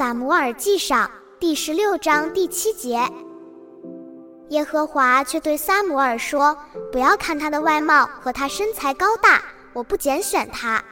[0.00, 3.06] 撒母耳记上第十六章第七节，
[4.48, 6.56] 耶和华却对撒母耳说
[6.90, 9.42] ：“不要看他的外貌和他身材高大，
[9.74, 10.82] 我不拣选他，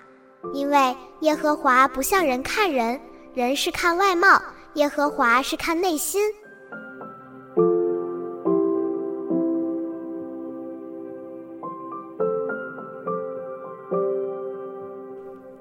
[0.53, 3.01] 因为耶和华不像人看人，
[3.33, 4.43] 人是看外貌，
[4.75, 6.21] 耶和华是看内心。”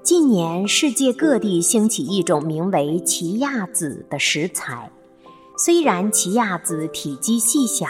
[0.08, 4.90] 近年，世界各地兴起一种名为奇亚籽的食材。
[5.58, 7.86] 虽然奇亚籽体积细小，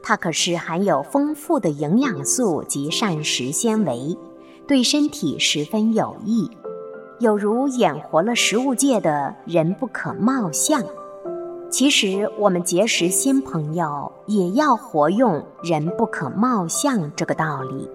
[0.00, 4.16] 它可是含有丰富的营养素及膳食纤维，
[4.68, 6.48] 对身体十分有益，
[7.18, 10.80] 有如演活了食物界的人不可貌相。
[11.68, 17.90] 其实，我们结识新朋友也要活用“人不可貌相”这个道理。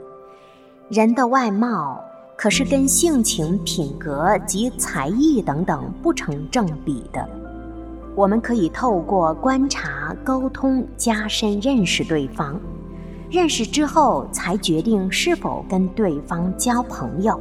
[0.90, 2.04] 人的外貌。
[2.42, 7.30] 可是跟性情、品格及才艺等等不成正比的。
[8.16, 12.60] 我们可以透过观察、沟通，加深认识对方。
[13.30, 17.40] 认识之后，才决定是否跟对方交朋友。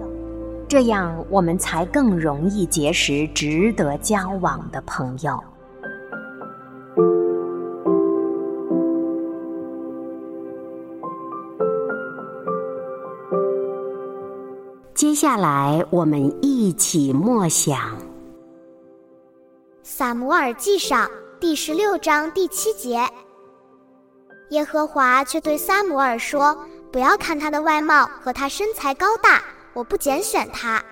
[0.68, 5.42] 这样，我们才更容易结识值得交往的朋友。
[14.94, 17.76] 接下来，我们一起默想
[19.82, 21.06] 《撒母耳记上》
[21.40, 23.00] 第十六章第七节。
[24.50, 26.56] 耶和华却对撒母耳说
[26.92, 29.42] ：“不要看他的外貌和他身材高大，
[29.72, 30.82] 我不拣选他，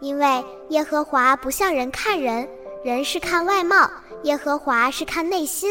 [0.00, 2.46] 因为耶和华不像人看人，
[2.84, 3.88] 人是看外貌，
[4.24, 5.70] 耶和华是看内心。”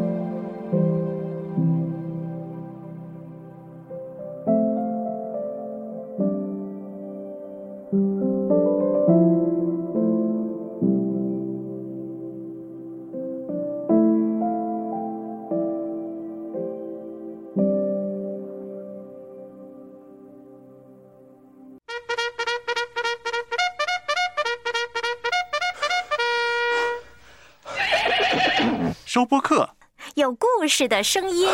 [29.13, 29.71] 收播客
[30.15, 31.49] 有故事的声音。